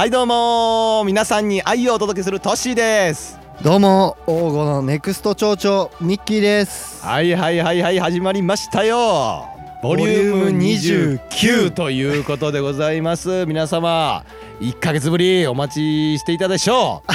[0.00, 3.38] はいどうも皆さんに愛をお届けするトッシーです。
[3.60, 7.04] どうも王語のネクスト町長ミッキーです。
[7.04, 9.44] はいはいはいはい始まりましたよ。
[9.82, 13.44] ボリューム29ということでございます。
[13.44, 14.24] 皆様
[14.60, 17.12] 1ヶ月ぶりお待ちしていたでしょう。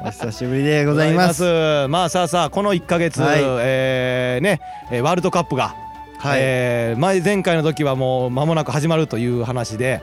[0.08, 1.42] お久しぶりでございます。
[1.88, 3.40] まあさあさあこの1ヶ月、はい。
[3.42, 5.74] えーねえーワールドカップが、
[6.20, 10.00] はい、えー前前回の時はもう間もなく始まるという話で、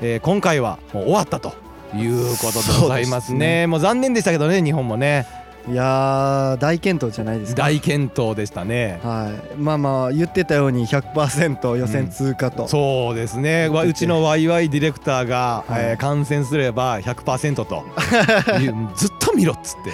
[0.00, 1.52] えー今回はもう終わったと
[1.94, 3.38] いうことでございますね。
[3.62, 3.66] ね。
[3.66, 5.26] もう残念でしたけどね日本もね。
[5.68, 7.62] いやー大健闘じゃないですか。
[7.62, 8.98] 大健闘でしたね。
[9.02, 9.56] はい。
[9.56, 13.68] まあまあ言ってたように100%予選通過と、そうですね。
[13.68, 15.84] わうちのワイワイディレクターが、はい。
[15.84, 17.84] えー感染すれば100%と。
[18.96, 19.90] ずっと見ろっつって。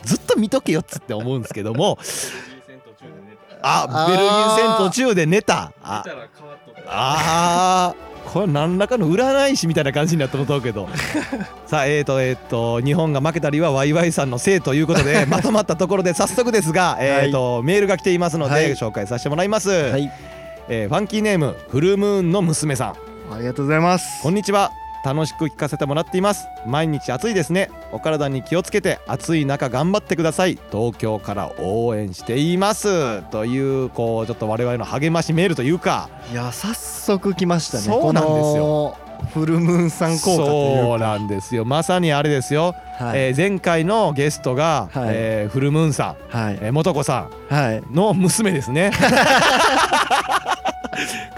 [0.04, 1.98] ずっと見とけよっつって思うんですけども。
[3.60, 5.72] あベルギー戦途中で寝た。
[5.82, 6.02] あ。
[6.86, 10.88] あーこれ何らかの占い師みたいな感じになってもうけど。
[11.66, 18.70] さあえーとえーと日本が負けたりはワイワイさんのせいということで まとまったところで早速ですが、えーとメールが来ていますので、はい。
[18.72, 20.10] 紹介させてもらいます、はい。
[20.68, 23.34] えーファンキーネームフルムーンの娘さん。
[23.34, 24.22] ありがとうございます。
[24.22, 24.72] こんにちは
[25.04, 26.46] 楽しく聞かせてもらっています。
[26.66, 27.70] 毎日暑いですね。
[27.92, 30.58] お体に気をつけて暑い中頑張ってください。
[30.70, 33.22] 東京から応援しています。
[33.30, 36.08] というこうちょっと我々の励ましメールというか。
[36.32, 37.84] いや早速来ましたね。
[37.84, 38.96] そうなんですよ。
[39.34, 41.64] フルムーンさん効果そうなんですよ。
[41.64, 45.08] まさにあれですよ、はい、えー前回のゲストが、はい。
[45.10, 46.58] えーフルムーンさん、はい。
[46.60, 47.80] えー、元子さはい。
[47.80, 48.92] んの娘ですね。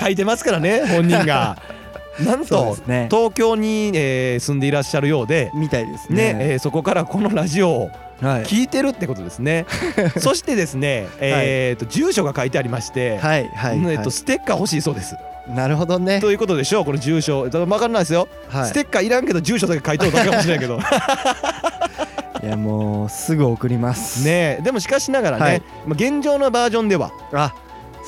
[0.00, 1.56] 書いてますからね本人が
[2.25, 3.08] なんとね。
[3.10, 6.34] 東京に、えー住んでいらっしゃるようでみたいですね。
[6.34, 8.44] ねえーそこからこのラジオをはい。
[8.44, 9.66] 聞いてるってことですね。
[10.19, 13.94] そしてですね、えーと住所が書いてありまして、はいはい、えはい。
[13.97, 15.16] っとステッカー欲しいそうです。
[15.48, 16.20] なるほどね。
[16.20, 17.44] ということでしょうこの住所。
[17.47, 20.78] だから分かんないですよ、はステッカーいらんけど住所だけ書いとるだけかもしれないけど。
[20.78, 20.80] い
[22.47, 24.25] いやもうすぐ送ります。
[24.25, 25.62] ねえでもしかしながらね、はい。
[25.86, 27.53] まあ現状のバージョンではあ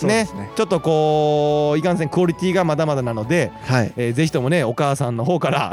[0.07, 0.29] ね。
[0.35, 0.51] ね。
[0.57, 3.93] ちょっとこういかんせんクオリティがまだまだなので、はい。
[3.97, 5.73] えーぜひともねお母さんの方から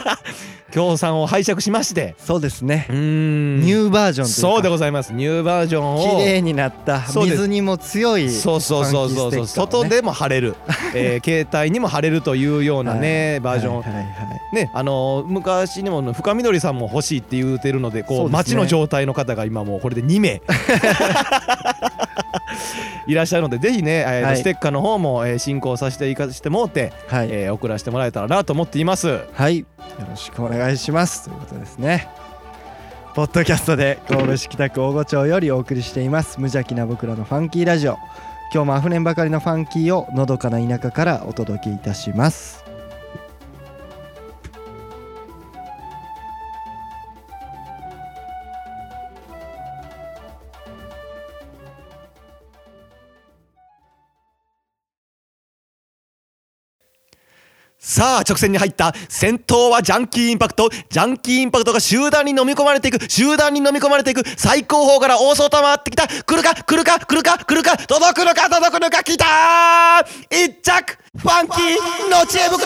[0.72, 2.14] 協賛を拝借しまして。
[2.18, 2.86] そうですね。
[2.88, 3.60] うーん。
[3.60, 5.12] ニューバージョンそうでございます。
[5.12, 6.18] ニューバージョンを。
[6.18, 7.00] 綺麗になった。
[7.12, 10.54] 水にも強いそうそうそうそうそう、外でも貼れる、
[10.94, 14.06] えー携帯にも貼れるというようなね、バージョン、はいはいはい
[14.54, 18.30] ねあのー昔にもね深緑さんも欲しいって言うてるのでこうね。
[18.30, 20.40] 街の状態の方が今もうこれで2名
[23.06, 24.36] いらっしゃるのでぜひね、えーはい。
[24.36, 29.20] ステッカーの方も、えー進行させていかしてもうて、はい、えー送らせてもらえたらなと思っています。
[29.32, 29.66] はい、よ
[30.08, 31.24] ろしくお願いします。
[31.24, 32.08] ということですね。
[33.14, 36.38] ポッドキャストで神戸市北区大御町よりお送りしています。
[36.38, 37.96] 無邪気な僕らのファンキーラジオ。
[38.52, 42.64] 今日もあふれんばかりのファンキーをのどかな田舎からお届けいたします
[57.90, 60.70] さあ直線に入った先頭はジャンキーインパクト。
[60.70, 63.10] ジャンキーインパクトが集団に飲み込まれていく。
[63.10, 64.22] 集団に飲み込まれていく。
[64.36, 66.06] 最高峰から大外回ってきた。
[66.06, 66.54] 来るか？
[66.54, 67.00] 来るか？
[67.00, 67.44] 来るか？
[67.44, 67.76] 来るか？
[67.76, 68.48] 届くのか？
[68.48, 69.02] 届くのか？
[69.02, 70.06] 来たー！
[70.30, 72.60] 一着ファンキーの知恵袋！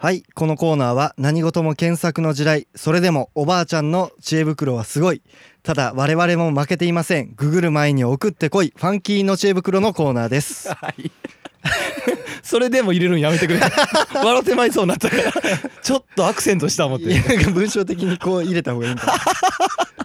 [0.00, 5.22] はいこのコーナーは何事も検索の時代それでもおばあちゃんの知恵袋はすごい。
[5.64, 7.32] ただ我々も負けていません。
[7.34, 8.72] ググる前に送ってこい。
[8.76, 10.68] ファンキーの知恵袋のコーナーです。
[10.72, 11.10] はい。
[12.44, 13.60] それでも入れるんやめてくれ。
[14.14, 15.32] 笑ってまいそうになったから。
[15.82, 17.06] ちょっとアクセントした思って。
[17.06, 19.14] いやなんか文章的にこう入れた方がいいんかな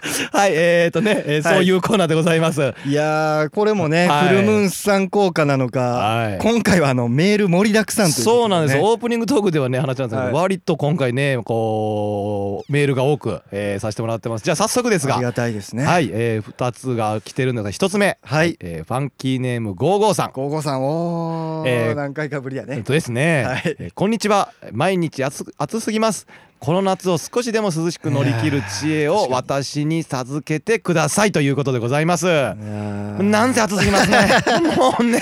[0.32, 1.54] はいえー、とね、えーはい。
[1.56, 2.74] そういうコーナーでございます。
[2.86, 4.28] いやーこれもね、はい。
[4.28, 6.38] フルムーンさん効果なのか、はい。
[6.38, 10.32] 今回はあのメール盛りだくさんということそうなんです、ねオープニングトークではね話なんですけど、はい。
[10.32, 14.44] 割と今回ねこうメールが多く、えーさせてもらってます。
[14.44, 15.16] じゃあ早速ですが。
[15.16, 15.84] ありがたいですね。
[15.84, 18.56] はい、えー、2つが来てるのが1つ目、はい。
[18.60, 20.30] えーファンキーネーム55さん。
[20.32, 20.82] ゴーゴーさん。
[20.82, 22.76] おー、えー何回かぶりやね。
[22.76, 23.62] えっとですね、はい。
[23.78, 24.52] えーこんにちは。
[24.72, 26.26] 毎日暑暑すぎます
[26.60, 32.26] この夏を少しでも涼しく乗り切る知恵を私に授けてくださいということでございます。
[32.26, 34.28] なんせ暑すぎますね。
[34.76, 35.20] もうね。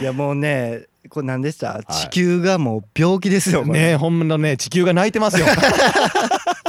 [0.00, 5.46] いやもうねこれ何でした、地球がもう病気ですよねほんのね地球が泣いてますよ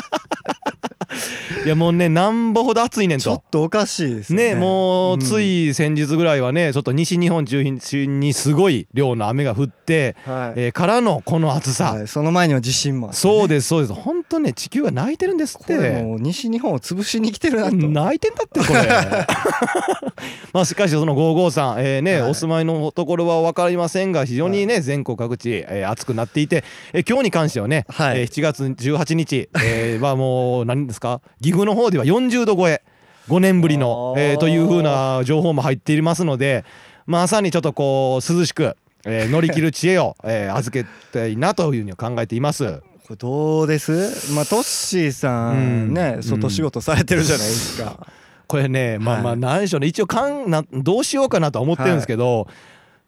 [1.66, 4.50] いやもうねなんぼほど暑いねんちょっととおかしいですよね。
[4.54, 5.20] ねもううん。
[5.22, 10.60] つい先日ぐらいはねちょっと西日本中心にすごい量の雨が降って、はい。
[10.60, 13.14] えーからのこの暑さ、はい、その前には地震もね。
[13.14, 13.94] そうですそうです。
[13.94, 15.78] 本当ね地球が泣いてるんですって。
[16.04, 17.76] もう西日本を潰しに来てるなと。
[17.78, 18.82] 泣いてんだってこれ。
[20.52, 22.32] まあしかしその55さん、えーねはい。
[22.32, 28.22] お住まいのところは分かりませんが非常にね、全国各地、えー暑くなっていて、えー今日に関してはね、はい。
[28.22, 31.22] えー7月18日、えーはもう何ですか？
[31.42, 32.82] 岐阜の方では40度超え
[33.30, 36.66] 5年ぶりの、えーというふうな情報も入っていますので
[37.06, 42.82] まさにちょっとこう涼しく、えー 乗り切る知恵を、えー預けたいなというふうに考えています。
[43.06, 44.32] これどうです？
[44.34, 46.24] まあトッシーさんね、うん。
[46.24, 48.08] 外仕事されてるじゃないですか、
[48.48, 52.48] これねまあまあはい何でしょうね一応かんなどうしようかなとは思ってるんですけど、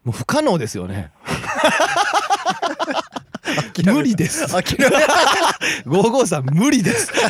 [0.04, 1.10] もう不可能ですよね
[3.84, 4.46] 無理です。
[4.48, 4.86] 諦め
[5.86, 7.12] 55 さん無理です。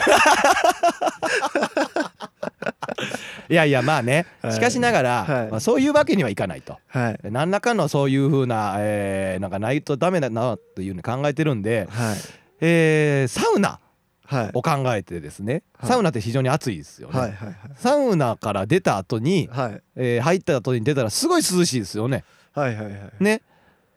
[3.48, 4.26] いやいやまあね。
[4.42, 4.52] はい。
[4.54, 5.48] しかしながら、はい。
[5.50, 6.78] まあ、そういうわけにはいかないと。
[6.88, 7.18] はい。
[7.30, 12.16] 何らかのそういうふうな、えーなんかないとダメだなというふうに考えてるんで、はい。
[12.60, 13.78] えーサウナ
[14.26, 14.50] はい。
[14.54, 15.90] を考えてですね、はい。
[15.90, 17.38] サウナって非常に暑いですよね、
[17.78, 19.80] サウナから出た後に、はい。
[19.94, 22.24] えー入った後に出たらすごい涼しいですよね。
[22.54, 22.96] はいはいはい。
[23.20, 23.42] ね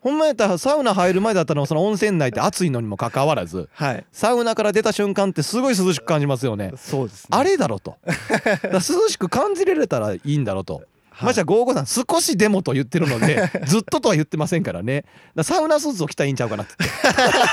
[0.02, 4.06] ほんまやったらサウナ入る前だったらその温泉内って暑いのにもかかわらずはい。
[4.12, 6.72] サウナから出た瞬間ってすごい涼しく感じますよね。
[6.78, 7.30] そうですね。
[7.32, 7.98] あれだろと。
[8.72, 8.80] 涼
[9.10, 10.76] しく感じられたらいいんだろうと。
[10.76, 11.26] はい。
[11.26, 15.04] ましてや55さん少しでもと言ってるので ずっととは言ってませんからね。
[15.44, 16.74] サウナスーツを着たらいいんちゃうかなって。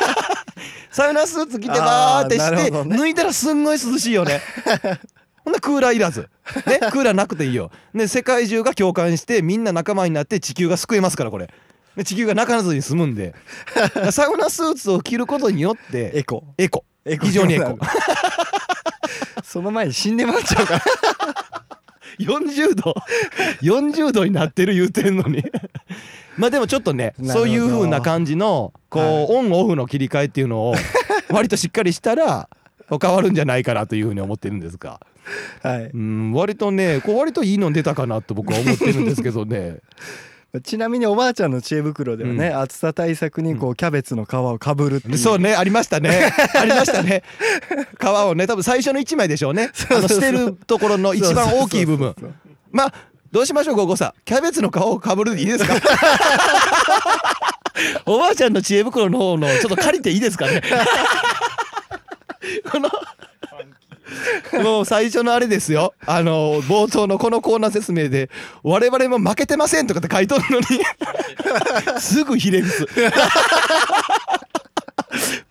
[0.92, 2.96] サウナスーツ着てバーってして、ね。
[2.96, 4.40] 脱いだらすんごい涼しいよね。
[5.44, 6.28] ほんならクーラーいらず。
[6.66, 7.70] ねクーラーなくていいよ。
[7.92, 11.46] で世界中が共感してみんな仲間になって地球が救えますからこれ。
[11.46, 11.52] で
[12.04, 13.34] 地球が泣かずに済むんで
[14.10, 16.44] サウナスーツを着ることによってエコ。
[16.58, 16.84] エコ。
[17.04, 17.26] エコ。
[17.26, 17.78] 非常にエコ。
[19.44, 20.82] その前に死んでもらっちゃうから。
[22.18, 22.94] 40度。
[23.62, 25.44] 40度になってる言うてんのに。
[26.36, 30.74] まあでもちょっとねそういう風な感じのこう、オンオフの切り替えっていうのを
[31.30, 32.48] 割としっかりしたら
[33.00, 35.00] 変わるんじゃないかなというふうに思ってるんですが。
[35.62, 35.90] はい。
[35.92, 39.78] うん割とねこう割といいの出たかなと僕は思ってるんですけどね
[40.60, 45.18] ちなみにおばあちゃんの知恵袋ではね、う暑さ対策にこうキャベツの皮をかぶるっていう。
[45.18, 46.32] そうねありましたね。
[46.58, 47.22] ありましたね。
[48.00, 49.70] 皮をね多分最初の1枚でしょうね。
[49.90, 52.14] あの捨てるところの一番大きい部分。
[52.70, 52.92] まあ
[53.32, 54.20] どうしましょうゴゴさん。
[54.24, 55.74] キャベツの皮をかぶるでいいですか？
[58.06, 60.62] おばあちゃんの知恵袋の方のちょっと借りていいですかね？
[62.70, 62.88] この
[64.62, 65.94] もう最初のあれですよ。
[66.06, 68.30] あの冒頭のこのコーナー説明で
[68.62, 70.66] 「我々も負けてません」とかって書いとるのに。
[72.00, 72.86] すぐひれ伏す。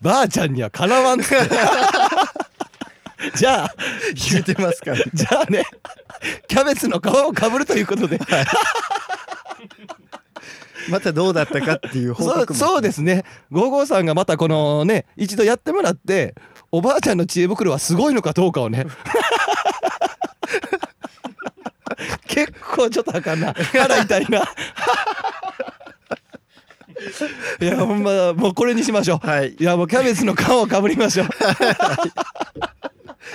[0.00, 1.50] ばあちゃんにはかなわんっつって。
[3.34, 3.74] じゃあ
[4.30, 4.98] 言ってますから。
[5.12, 5.64] じゃあね
[6.48, 8.20] キャベツの皮をかぶるということで。
[10.88, 12.58] またどうだったかっていう報そう告も。
[12.58, 13.24] そうですね。
[13.50, 16.34] ゴーゴーさんがまたこのね一度やってもらって
[16.72, 18.86] おばあちゃんの知恵袋はすごいのかどうかをね。
[22.28, 23.54] 結構ちょっとあかんな。
[23.54, 24.42] 腹痛いな。
[27.60, 29.26] いやほんまもうこれにしましょう。
[29.26, 29.54] はい。
[29.58, 31.28] いやもうキャベツの皮をかぶりましょう。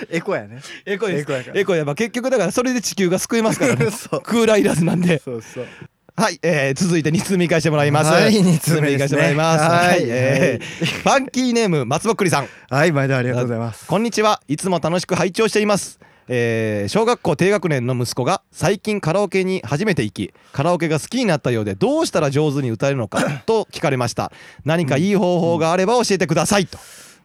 [0.10, 0.62] エコやね。
[0.86, 1.22] エコです。
[1.22, 1.84] エコやエコや。
[1.84, 3.90] っぱ結局だからそれで地球が救えますからね。
[3.92, 4.22] そう。
[4.22, 5.20] クーラーいらずなんで。
[5.20, 5.68] そうそう
[6.16, 8.12] はい、えー、続いて2通目行かしてもらいます。
[8.12, 9.64] はい二通目ねしてもらいます。
[9.64, 12.48] はいはい、えー ファンキーネーム松ぼっくりさん。
[12.70, 14.42] はい毎度ありがとうございますこんにちは。
[14.48, 16.00] いつも楽しく拝聴しています。
[16.28, 24.32] えー小学校低学年の息子が最近カラオケに初めて行きカラオケが好きになったようでどうしたら上手に歌えるのかと聞かれました
[24.66, 26.78] 何かいい方法があれば教えてくださいと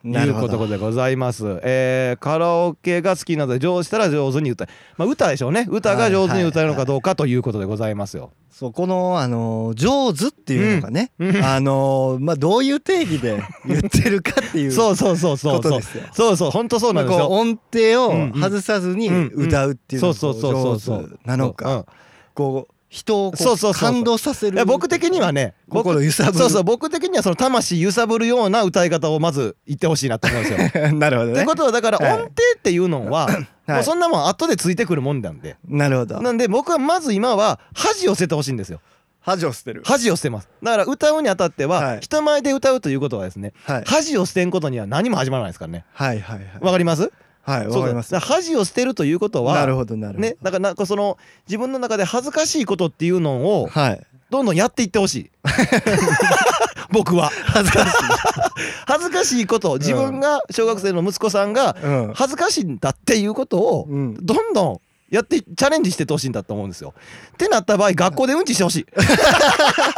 [0.03, 1.59] いうことでございます。
[1.63, 5.67] えーカラオケが好きなので上手したら上手に歌え、まあ、歌でしょうね。
[5.69, 8.31] 歌が上手に歌えるのかどうかということでございますよ。
[8.51, 11.35] そうこのあの上手っていうのがね、うん。
[11.35, 11.43] うん。
[11.43, 15.81] あのまあどういう定義で 言ってるかっていうそうそうそうそうそう。
[16.11, 17.27] そうそう本当そうまあなんですよ。
[17.27, 21.85] こう音程を外さずに歌うっていうのがそうそうそうそう上手なのか、
[22.33, 23.33] こう人を
[23.73, 30.91] 感動させる僕的にはね僕心揺さぶるそうそう僕的にはその魂揺さぶるような歌い方をまず言ってほしいなと思うんですよ。
[30.95, 33.27] なるほどねってことはだからはい音程っていうのは、
[33.67, 35.57] もうそんなもん後でついてくるもんなんで。
[35.67, 38.79] なるほどなんで僕はまず今は恥を捨ててほしいんですよ。
[39.19, 40.47] 恥を捨てる恥を捨てます。
[40.63, 45.83] だから歌うにあたっては、はい人前で歌うということはですね、はい恥を捨てんことには何も始まらないですからね。
[45.93, 47.11] はいはいはいわかります？
[47.47, 48.19] はいそうわかります。
[48.19, 50.27] 恥を捨てるということは、なるほどなるほど。
[50.27, 54.05] ね、だからなんかその自分の中で恥ずかしいことっていうのをはい。
[54.29, 55.31] どんどんやっていってほしい。
[56.91, 57.31] 僕は。
[57.45, 57.97] 恥ずかしい。
[58.85, 62.11] 恥ずかしいこと自分が小学生の息子さんがうん。
[62.13, 64.17] 恥ずかしいんだっていうことをうん。
[64.21, 66.93] どんどんやってチャレンジしてってほしいんだと思うんですよ。
[67.33, 68.85] ってなった場合学校でうんちしてほしい。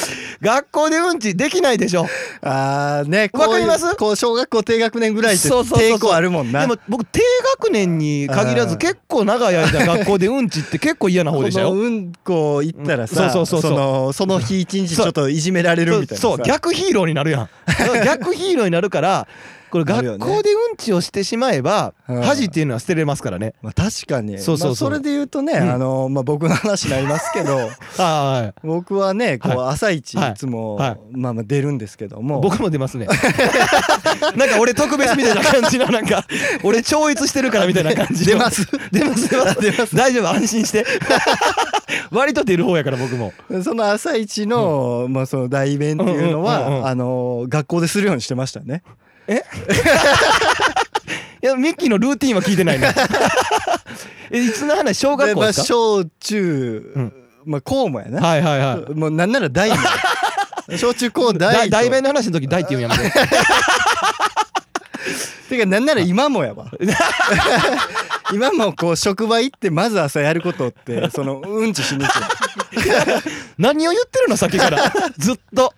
[0.40, 2.06] 学校でうんちできないでしょ。
[2.42, 3.96] あーねわかります？
[3.96, 6.60] こう小学校低学年ぐらいって抵抗あるもんな。
[6.62, 7.20] でも僕低
[7.60, 8.78] 学年に限らずうん。
[8.78, 11.72] 結構長い間 学校でうんちって結構嫌な方でしたよ。
[11.72, 16.38] うんこ行ったらさ、うんそのその日一日ちょっといじめられるみたいなそう。
[16.42, 17.48] 逆ヒーローになるやん。
[18.04, 19.26] 逆ヒーローになるから
[19.70, 22.22] これ学校でうんちをしてしまえばうん。
[22.22, 23.54] 恥っていうのは捨てれますからね。
[23.62, 24.38] まあ確かに。
[24.38, 24.90] そうそうそう。
[24.90, 25.70] まあ、それで言うとね、うん。
[25.70, 27.56] あのまあ、僕の話になりますけど
[27.98, 30.34] は僕はねこうは朝一いはい。
[30.34, 30.98] つも、はい。
[31.12, 32.40] まあまあ出るんですけどいも。
[32.40, 33.06] 僕も出ますね。
[34.36, 36.24] なんか俺特別みたいな感じのなんか
[36.62, 38.38] 俺超越してるからみたいな感じの。
[38.38, 38.66] 出ます。
[38.92, 39.60] 出ます出ます。
[39.60, 39.96] 出ます。
[39.96, 40.84] 大丈夫安心して。
[42.10, 43.32] 割と出る方やから僕も。
[43.62, 48.82] その朝一の、まあその代弁っていうのは、あの学校でするようにしてましたね
[51.42, 52.92] いやミッキーのルーティンは聞いてないね
[54.30, 54.98] えいつの話？
[54.98, 55.66] 小学校ですか？
[55.66, 57.12] 小中、うん。
[57.46, 58.94] まあ高もやな、はいはいはい。
[58.94, 59.76] もうなんなら大も
[60.76, 63.18] 小中高大大弁の話の時大って言うんやめて
[65.48, 66.66] てかなんなら今もやわ。
[68.32, 72.20] 今もこう職場行ってまず朝やることってそのうんちしに行く
[73.58, 74.92] 何を言ってるのさっきから。
[75.18, 75.72] ずっと。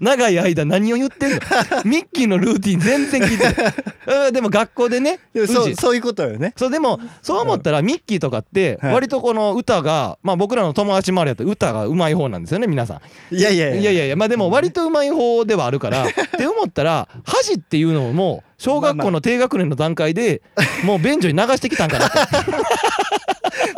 [0.00, 1.38] 長い間何を言ってんの。
[1.84, 3.74] ミッキーのルーティン全然聞いてない。
[4.26, 6.52] うんでも学校でねそうそういうことよね。
[6.56, 8.94] そうでもそう思ったらミッキーとかってはい。
[8.94, 13.34] 割とこの歌がまあ僕らの友達周りだと歌が上手い方なんですよね皆さん。
[13.34, 13.92] いやいやいや。
[13.92, 16.06] いやいやまあでも割と上手い方ではあるからっ
[16.36, 20.42] て思ったら恥っていうのも小学校の低学年の段階で
[20.84, 22.18] もう便所に流してきたんかなと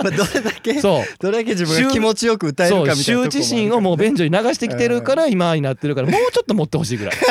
[0.03, 1.05] まあどれだけそう。
[1.19, 7.15] どれだけ自分が気持ちよく歌えるかみたいな心をもう便所に流してきてるから今になってるからもうちょっと持ってほしいぐらい。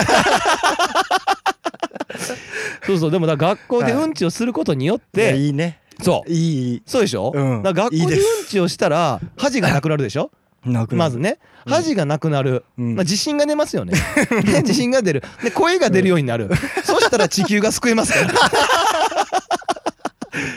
[2.86, 5.79] そうそうでもだ学校でうんちをすることによっいやていいね。
[6.01, 6.31] そう。
[6.31, 6.38] いい。
[6.71, 7.63] いいそうでしょ、うん。
[7.63, 10.31] だ学校でうんちをしたら恥がなくなるでしょ？
[10.65, 10.97] なくなる。
[10.97, 11.74] まずねうん。
[11.74, 12.95] 恥がなくなる、うん。
[12.95, 13.93] まあ、自信が出ますよね。
[14.45, 15.24] ね自信が出る。
[15.43, 16.50] で声が出るようになる、
[16.83, 18.33] そしたら地球が救えますから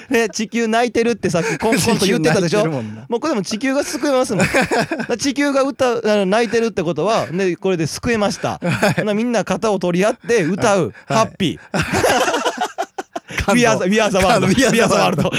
[0.09, 2.67] ね地球泣いてるってさっきコン コンと言ってたでしょ？
[2.67, 2.85] もう
[3.21, 4.47] これでも地球が救えますもん。
[5.19, 8.61] 地球が歌泣いてるってことは、ね、これで救えました、
[8.97, 13.45] ほなみんな肩を取り合って歌う、ハッピー。
[13.45, 13.53] 感動。
[13.55, 15.31] We are the, we are the world We are the world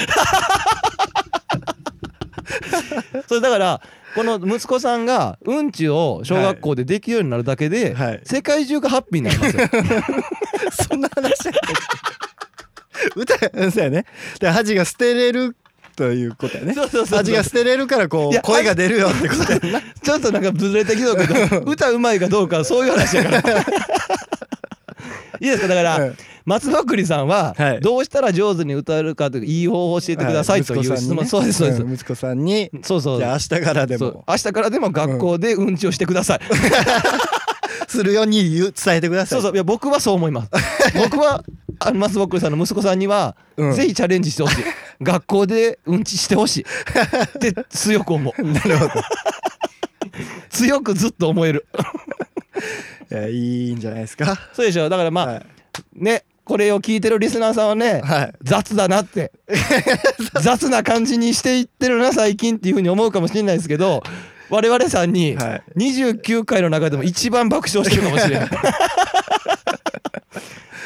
[3.28, 3.82] それだから
[4.16, 8.22] この息子さんがうんちを小学校でできるようになるだけで、はい。
[8.26, 9.70] 世界中がハッピーになりますよ。
[10.90, 11.32] そんな話
[13.16, 13.38] 歌
[13.72, 14.06] そうやね。
[14.40, 15.56] で恥が捨てれる
[15.96, 16.74] ということやね。
[16.74, 17.18] そうそうそうそう。
[17.20, 19.82] 恥が捨てれるからこいうや声が出るよってことやな。
[20.02, 23.40] ちょっとなんかずれてきたけど歌うまいかどうかはそういう話やから。
[25.40, 25.68] いいですか？
[25.68, 26.18] だから、うん。
[26.44, 27.82] 松ぼっくりさんははい。
[27.82, 33.20] どうしたら上手に歌えるかといういい方法を教えてくださいという質問、そうですそうです、ん息子さんにそうそう。
[33.20, 34.14] じゃあ明日からでそう。
[34.16, 36.40] も明日からでも学校でうんちをしてください、
[37.92, 39.42] するように言う伝えてください。
[39.42, 39.54] そうそう。
[39.54, 40.50] いや僕はそう思います。
[40.96, 41.44] 僕は
[41.80, 43.74] あの松ぼっくりさんの息子さんには、うん。
[43.74, 44.64] ぜひチャレンジしてほしい。
[45.02, 46.62] 学校でうんちしてほしい。
[46.62, 48.42] って強く思う。
[48.44, 48.92] なるほど。
[50.50, 51.66] 強くずっと思える。
[53.12, 54.50] いやいいんじゃないですか。
[54.54, 54.88] そうでしょ。
[54.90, 55.46] だからまあ、はい。
[55.96, 58.34] ねこれを聞いてるリスナーさんはね、はい。
[58.42, 59.32] 雑だなって。
[60.42, 64.04] 雑な感じにしていってるな最近っていうふうに思うかもしれないですけど
[64.52, 65.64] 我々さんにはい。
[65.78, 68.50] 29回の中でも一番爆笑してるかもしれない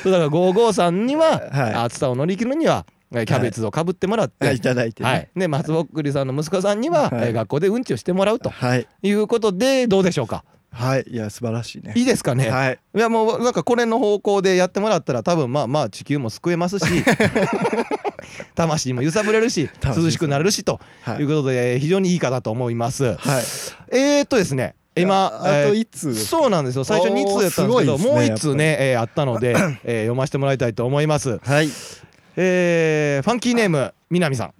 [0.04, 1.74] そうだから553には、はい。
[1.74, 5.10] 暑さを乗り切るにはえーキャベツをかぶってもらって、いただいてね。
[5.10, 8.88] はい、で松ぼっくりさんの息子さんには、学校でうんちをしてもらうとはい。
[9.04, 10.44] いうことでどうでしょうか？
[10.76, 11.06] はい。
[11.10, 11.94] いや素晴らしいね。
[11.96, 12.80] いいですかね、はい。
[12.96, 16.86] いやもうなんかこれの方向でやってもらったら多分まあまあ地球も救えますし
[18.56, 21.20] 魂も揺さぶれるし魂涼しくなれるしとはい。
[21.20, 23.06] いうことで非常にいいかなと思います。
[23.06, 23.18] はい。
[23.92, 26.84] えーっとですね今ああとえー一通そうなんですよ。
[26.84, 31.40] 最初2通やったんですけどねもう1通ね、えーあったので、 えー読ませてもらいたいと思います。
[31.44, 31.70] はい。
[32.38, 34.54] えーファンキーネーム南さん。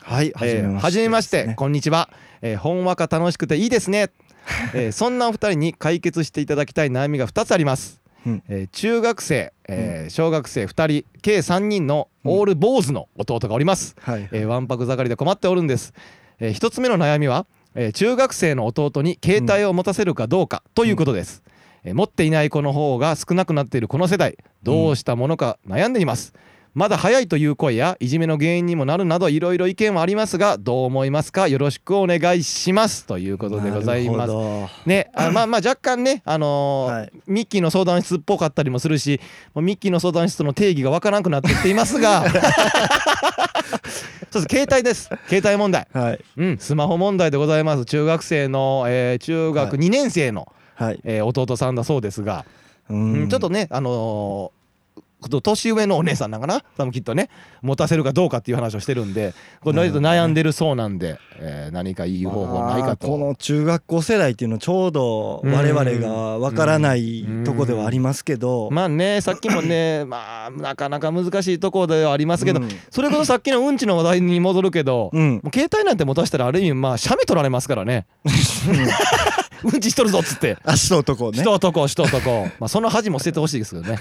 [0.00, 2.08] はいえーはじめまして、こんにちは、
[2.42, 4.10] えー、ほんわか楽しくていいですね、
[4.74, 8.42] えーそんなお二人に解決していただきたい悩みが2つあります、うん。
[8.48, 15.92] えー中学生、えー小学生2人計3人のオール坊主の弟がおります、はいえーわんぱく盛りで困っておるんです、
[16.40, 21.42] え1つ目の悩みは、えー中学生の弟に携帯を持たせるかどうかということです、
[21.84, 26.32] えー持っていない子の方が少なくなっているこの世代どうしたものか悩んでいます、
[26.74, 31.48] まだ早いという声やいじめの原因にもなるなどいろいろ意見はありますがどう思いますか？
[31.48, 34.32] よろしくお願いしますということでございます。
[34.88, 37.12] ねあまあまあ若干ねあのーはい。
[37.26, 39.20] ミッキーの相談室っぽかったりもするし
[39.56, 42.24] ミッキーの相談室の定義がわからなくなってきていますが
[44.30, 45.08] そうです携帯です。
[45.28, 45.88] 携帯問題。
[45.92, 46.24] どはい。
[46.36, 47.84] うんスマホ問題でございます。
[47.86, 49.78] 中学生の、えー中学はい。
[49.78, 51.00] 2年生の、はい。
[51.04, 52.44] えー弟さんだそうですが、
[52.90, 54.57] ううんんちょっとねあのー
[55.20, 56.62] 年上のお姉さんなんかな？
[56.76, 57.28] 多分きっとね
[57.62, 63.08] 持たせるかどうかっていう話をしてるんでこれ悩んでるそうなんで、えー何かいい方法ないかと。
[63.08, 68.70] まあこの中学校世代っていうのちょうど我々がわからないとこではありますけど。
[68.70, 72.68] まあねさっきもね まあなかなか難しいところではありますけど、うん。
[72.90, 75.40] それこそさっきのうんちの話題に戻るけど、うん。
[75.42, 78.06] もう携帯なんて持たせたらある意味まあ写メ取られますからね。
[79.64, 79.80] うん。
[79.80, 83.98] ちしとるぞっつって足と男ね人男人男まあその恥も捨ててほしいですけどね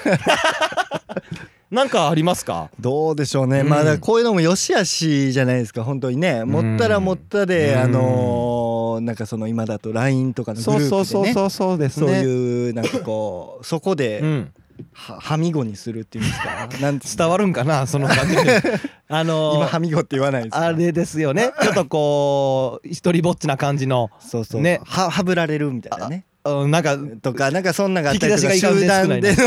[1.70, 2.70] なんかありますか？
[2.80, 3.68] どうでしょうね、うん。
[3.70, 6.46] まあこういうのもよしあしじゃないですか本当にね。
[6.46, 7.80] 持ったら持ったで、うん。
[7.82, 11.06] あのーなんかその今だと LINE とかのグそうループでね。
[11.06, 14.52] そうそうそうそうですそうねいうなんかこうそこでうん、
[14.94, 16.70] ははみごにするっていうんですか？
[16.82, 17.86] なんつ伝わるんかな？
[17.86, 18.62] その感じで。
[19.10, 20.60] あのー今はみごって言わないですか？
[20.62, 21.52] あれですよね。
[21.62, 24.80] ちょっとこう一人ぼっちな感じの、そうそうね。
[24.86, 26.24] ははぶられるみたいなね。
[26.46, 28.80] うん、なんかとかなんかそんながあったりとか引き出しがい。
[28.80, 29.38] 集団での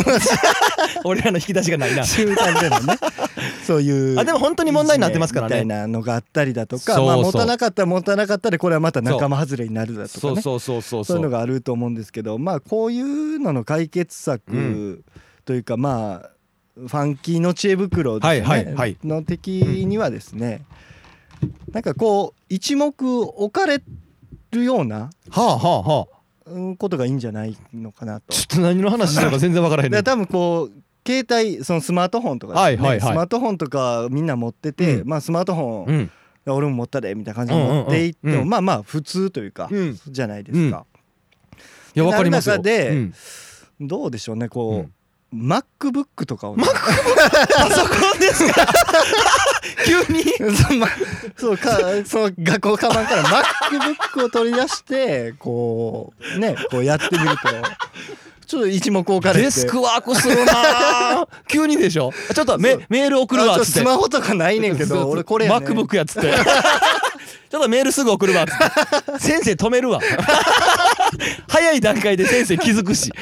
[1.04, 2.04] 俺らの引き出しがないな。
[2.04, 2.95] 集団でのね。
[3.66, 5.54] そういうあでも本当に問題になってますからね。
[5.54, 10.40] みたいなのがあったりだとかまあ持たなかったら持たなかったでこれはまた仲間外れになるだとかね。
[10.40, 11.04] そうそうそうそう。
[11.04, 15.04] そういうのがあると思うんですけどまあこういうのの解決策うん
[15.45, 16.30] というかまあ
[16.76, 18.97] ファンキーの知恵袋ですはいはいねはい。
[19.04, 19.49] の的
[19.87, 20.64] にはですね
[21.73, 23.83] なんかこう一目置かれ
[24.50, 26.21] るようなはあはあはあ。
[26.47, 28.33] うんことがいいんじゃないのかなと。
[28.33, 30.73] ちょっと何の話してるのか全然わからへんねで多分こう
[31.07, 33.00] 携帯そのスマートフォンとかね、はいはいはい。
[33.00, 35.09] スマートフォンとかみんな持ってて、うん。
[35.09, 36.10] まあスマートフォン、うん。
[36.47, 39.99] 俺も持ったでみたいな感じで持っていっても、うんうんうんまあまあ普通というか、うん。
[40.06, 40.84] じゃないですか、
[41.95, 42.56] いやわかりますよ。
[42.56, 43.15] 中でうん。
[43.80, 44.93] どうでしょうねこう、うん。
[45.32, 48.67] MacBook とかをね、パソコンですか？
[49.86, 50.25] 急に？
[50.56, 50.89] そうま
[51.36, 57.49] そうかその学校カバンから MacBook を取り出してこうねこうやってみると
[58.50, 59.43] ちょっと一目置かれて。
[59.43, 61.28] デスクワークするなー。
[61.47, 62.10] 急にでしょ？
[62.34, 63.78] ちょっとメメール送るわっつって。
[63.78, 65.69] スマホとかないねんけど俺これやねん。
[65.69, 66.34] MacBook やっつって。
[67.49, 69.19] ちょっとメールすぐ送るわっつって。
[69.25, 70.00] 先生止めるわ。
[71.49, 73.13] 早い段階で先生気づくし。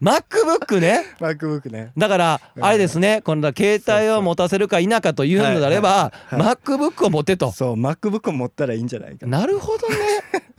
[0.00, 1.90] MacBook ね？MacBook ね。
[1.98, 3.20] だからあれですね。
[3.24, 7.52] 今度は携帯を持たせるか否かというのであれば MacBook を持てと。
[7.52, 9.26] そう MacBook を持ったらいいんじゃないか。
[9.26, 9.96] ななるほどね。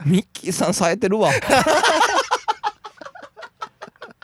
[0.04, 1.30] ミッキーさん冴えてるわ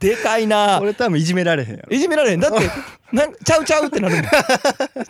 [0.00, 0.78] でかいな。
[0.80, 1.88] 俺多分いじめられへんやろ。
[1.90, 2.40] いじめられへん。
[2.40, 2.70] だって
[3.12, 4.24] なんちゃうちゃうってなるもん。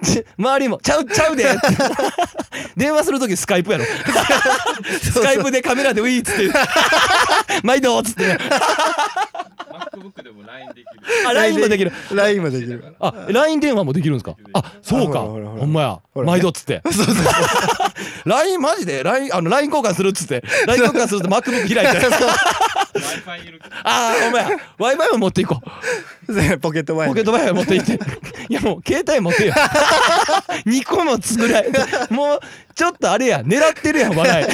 [0.04, 1.44] ち周りもちゃうちゃうで。
[1.44, 1.58] っ て
[2.76, 3.84] 電話する時スカイプやろ。
[5.02, 7.62] スカイプでカメラでウィーっつって。
[7.62, 8.38] 毎度っつって。
[9.96, 10.84] MacBook でも LINE できる。
[11.28, 11.92] あ LINE もできる。
[12.12, 12.94] LINE もできる。
[13.00, 14.36] あ LINE 電話もできるんですか？
[14.54, 15.20] あそうか。
[15.20, 15.60] あほらほらほら。
[15.62, 15.98] ほんまや。
[16.14, 16.82] 毎度っつって。
[18.24, 20.42] LINE マジで？LINE あの LINE 交換するっつって。
[20.66, 22.06] LINE 交換すると MacBook 開いて。
[23.84, 25.66] ああほんまや Wi-Fi も持っていこう。
[26.58, 27.92] ポケットワインポケット Wi-Fi 持っていって。
[28.48, 29.54] いやもう携帯持てよ。
[30.66, 31.72] 2個も作らい。
[32.10, 32.40] もう
[32.74, 34.46] ちょっとあれや狙ってるやん笑い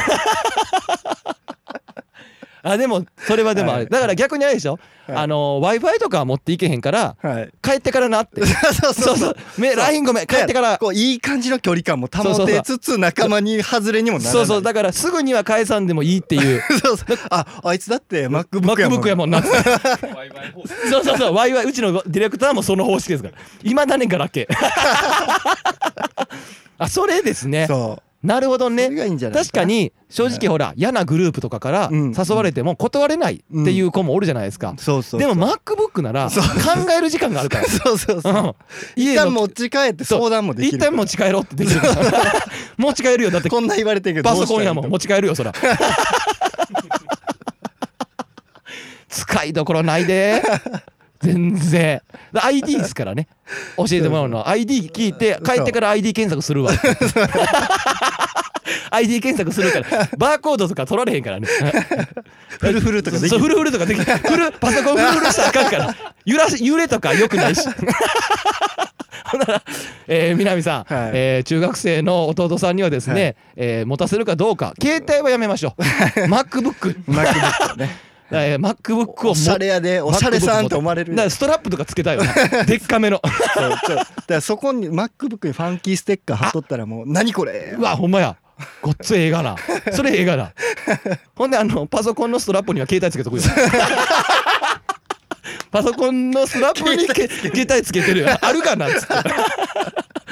[2.63, 5.17] あでもそれはでもあれだから逆にあれでしょ、はい。
[5.17, 7.53] あの w i f i とかは持っていけへんからはい。
[7.61, 8.45] 帰ってからなって。
[8.73, 10.27] そうそうそうめ LINE ごめん。
[10.27, 10.79] 帰ってから。
[10.79, 14.33] こういい感じの距離感も保てつつ仲間に外れにもならない。
[14.33, 14.63] そうそう。
[14.63, 16.63] だからすぐには返さんでもいいっていう。
[16.85, 17.19] そうそう。
[17.31, 19.01] ああいつだって MacBook やもん。
[19.01, 19.49] MacBook やもんなって。
[19.49, 20.89] Wi-Fi 方式。
[20.89, 23.35] そうそうそう、ワイワイ、うちのディレクターもその方式ですから。
[23.63, 24.55] いまだね、ガラケー。
[26.79, 27.67] あ、それですね。
[27.67, 28.89] そなるほどね。
[29.33, 36.41] 確かに正直ほら嫌なグループとかからうん誘われても断れないっていう子もおるじゃないですか、そうそうでも MacBook なら考
[36.97, 37.65] える時間があるから。
[37.69, 38.35] そうそうそう。
[38.35, 38.55] うん。
[39.03, 41.95] 一旦持ち帰って相談もできる一旦持ち帰ろうってできるから。
[42.79, 43.31] 持ち帰るよ。
[43.31, 44.91] だってこんな言われてるけどパソコンやもん。
[44.91, 45.53] 持ち帰るよそら。
[49.09, 50.43] 使いどころないで。
[51.21, 52.03] 全然。
[52.35, 53.29] ID ですからね。
[53.77, 54.49] 教えてもらうのは。
[54.49, 56.73] ID 聞いて帰ってから ID 検索するわ
[58.91, 61.47] ID 検索するから バーコードとか取られへんからね。
[62.61, 65.97] フルフルとかできるそうフルフルとかできるフルパソコンフルフルしたらあかんから。
[66.25, 67.63] 揺らし揺れとか良くないし。
[69.25, 69.63] ほんなら、
[70.09, 71.11] えー、南さん、はい。
[71.15, 74.75] えー中学生の弟さんにはですね、えー持たせるかどうか。
[74.81, 75.83] 携帯はやめましょう。
[75.83, 76.75] MacBook マックブッ
[77.73, 77.79] ク。
[77.79, 77.97] ね。
[78.31, 82.33] えー MacBook をおしゃれやでおしゃれさんって思われるだからストラップとかつけたいよな
[82.65, 83.21] でっかめの。
[83.55, 87.75] そうだからそこに MacBook にファンキーステッカー貼っとったらもう何これ。
[87.79, 88.37] うわほんまや
[88.81, 89.57] ごっつええがな。
[89.93, 90.53] それええがな。
[91.35, 93.43] ほんであのパソコンのストラップには携帯つけとくよ。
[95.71, 98.21] パソコンのストラップにけ携帯つけてる。
[98.21, 98.29] よ。
[98.41, 98.89] あるかな？
[98.89, 99.15] っつって。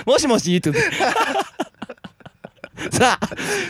[0.07, 0.57] もしもし？
[0.57, 0.93] って言って。
[2.97, 3.27] さあ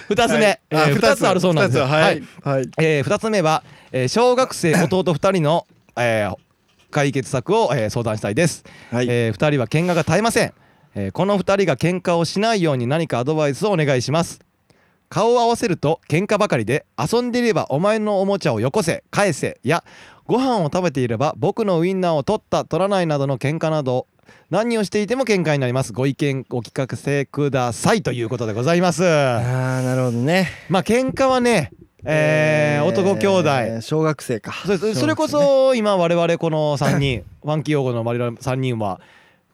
[0.08, 0.58] 2つ目、はい。
[0.70, 1.26] えー、2つ。
[1.26, 1.78] あるそうなんです。
[1.78, 1.92] よ二つ。
[1.92, 2.22] はい。
[2.42, 2.70] はい。
[2.78, 6.36] えー、2つ目は、えー小学生弟2人の、えー
[6.90, 9.06] 解決策を、えー相談したいです、はい。
[9.08, 10.52] え2人は喧嘩が絶えません、
[10.96, 14.40] えーこの2人が喧嘩をしないように何かアドバイスをお願いします
[15.10, 19.02] 顔を合わせると喧嘩ばかりで遊んでいればお前のおもちゃをよこせ。
[19.10, 19.58] 返せ。
[19.64, 19.82] や
[20.24, 24.06] ご飯を食べていれば僕のウインナーを取った取らないなどの喧嘩など
[24.50, 25.92] 何をしていても喧嘩になります。
[25.92, 27.72] ご意見お聞かせくだ。
[27.72, 29.04] さいということでございます。
[29.04, 31.72] ああなるほどねまあ喧嘩はね
[32.04, 33.48] えー男兄弟。
[33.50, 39.00] えー小学生かそれそれこそ今我々この3人ファンキー用語の我々3人は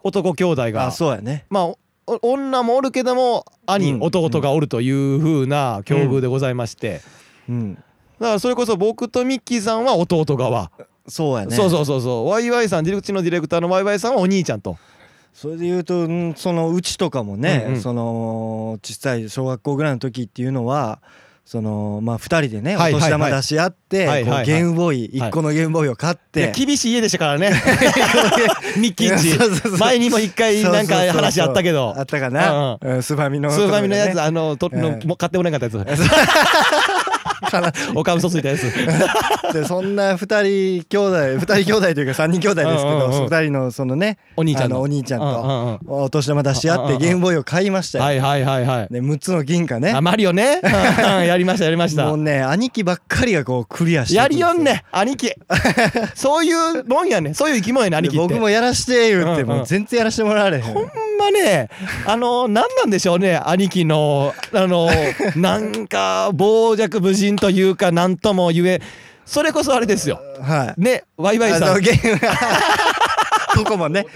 [0.02, 1.46] 男兄弟があそうやね。
[1.48, 1.78] まあお
[2.22, 4.02] 女もおるけども兄、うん。
[4.02, 7.00] 弟がおるという風な境遇でございまして、
[7.48, 7.74] うん。
[7.74, 7.84] だか
[8.34, 10.70] らそれこそ僕とミッキーさんは弟側、
[11.08, 11.54] そうやね。
[11.54, 12.28] そうそうそうそう。
[12.28, 14.76] ワイワイさんディレクチのディレクターのワイワイさんはお兄ちゃんと。
[15.34, 17.80] それで言うとうんそのうちとかもね、うんうん。
[17.80, 21.00] その小さい小学校ぐらいの時っていうのは
[21.46, 24.04] そのまあ2人でねお年玉出し合って
[24.44, 26.50] ゲームボーイ1個のゲームボーイを買って。
[26.50, 27.52] 厳しい家でしたからね。
[28.76, 29.30] ミッキーんち。
[29.30, 29.78] そうそうそう。
[29.78, 31.94] 前にも一回なんか話あったけど。
[31.96, 34.22] あったかな、うんスーファミのスーファミのやつね。
[34.22, 36.02] あのとの買ってもらえなかったやつ
[37.94, 38.62] おかみそついたやつ。
[39.52, 44.80] でそんな2人兄弟2人兄弟というか3人兄弟ですけうんうんうんど2人のそのねお兄ちゃんの。
[44.80, 48.88] お兄ちゃんとうんお年玉出し合ってゲームボーイを買いましたよ、はいはいはいはい。
[48.90, 49.92] で6つの銀貨ね。
[49.92, 50.60] あマリオね。
[50.62, 52.06] うんやりましたやりました。
[52.06, 55.32] もうね兄貴ばっかりがこうクリアしてやりよんね兄貴。
[56.14, 57.34] そういうもんやね。
[57.34, 58.34] そういう生き物やね兄貴でって。
[58.34, 60.62] 僕もやらして言ってもう全然やらしてもらわれへん。
[60.62, 60.84] ほん
[61.18, 61.68] まね
[62.06, 64.88] あの何なんでしょうね兄貴のあの
[65.34, 68.80] なんか傍若無人というか何とも言え
[69.24, 70.20] それこそあれですよ。
[70.40, 70.80] はい。
[70.80, 71.80] ねワイワイあさん
[73.56, 74.06] ここもね。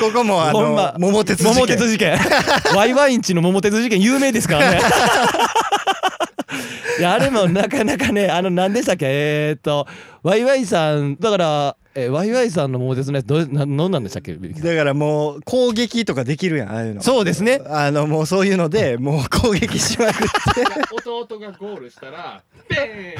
[0.00, 1.54] ここもあのま桃鉄事件。
[1.54, 2.18] 桃鉄事件。
[2.76, 4.80] ワイワインチの桃鉄事件有名ですからね。
[6.98, 9.06] いやあれもなかなかねあの何でしたっけ？
[9.08, 9.86] えー、っと
[10.22, 14.34] ワイワイさんだから、えーワイワイさんの桃鉄のやつどうな何なんでしたっけ？
[14.38, 17.02] だからもう攻撃とかできるやんああいうの。
[17.02, 17.60] そうですね。
[17.66, 20.14] あのもうそういうので もう攻撃しまくっ
[20.54, 20.64] て。
[21.08, 23.16] 弟がゴールしたらペ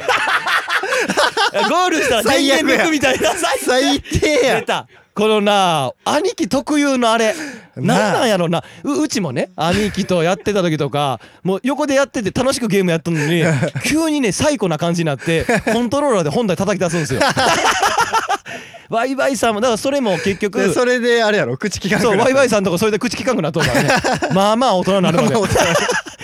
[1.57, 1.69] ーン。
[1.69, 3.33] ゴールしたら最悪みたいな。
[3.35, 4.61] 最低や。
[4.61, 4.87] 出た
[5.19, 7.35] このな兄貴特有のあれ。
[7.75, 8.63] なんなんやろな。
[8.85, 13.43] ううちもね兄貴とやってた時とか もう横でやってて楽しくゲームやったのに
[13.85, 17.21] 急にね最高な感じになってコントローラーで本体叩き出すんですよ。
[18.91, 22.19] ワイワイさんもだからそれも結局でそれであれやろ口聞かなくなった。
[22.19, 23.91] そうワイワイさんとかそれで口利かんくなっとるからね。
[24.33, 25.35] まあまあ大人になるまで。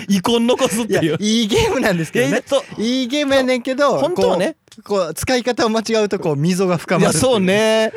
[0.09, 1.17] 遺恨残すっていう。
[1.19, 2.43] いいゲームなんですけどね。
[2.79, 7.93] いいゲームやねんけど本当はねこう使い方を間違うとこう溝が深まるいやそうね。